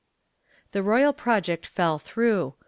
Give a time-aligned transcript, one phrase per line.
[0.67, 2.55] ^ The royal project fell through.